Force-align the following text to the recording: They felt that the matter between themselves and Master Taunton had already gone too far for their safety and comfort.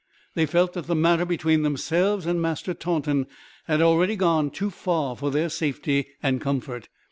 They 0.33 0.47
felt 0.47 0.73
that 0.73 0.87
the 0.87 0.95
matter 0.95 1.25
between 1.25 1.61
themselves 1.61 2.25
and 2.25 2.41
Master 2.41 2.73
Taunton 2.73 3.27
had 3.67 3.83
already 3.83 4.15
gone 4.15 4.49
too 4.49 4.71
far 4.71 5.15
for 5.15 5.29
their 5.29 5.47
safety 5.47 6.07
and 6.23 6.41
comfort. 6.41 6.89